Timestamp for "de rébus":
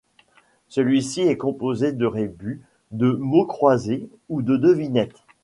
1.91-2.63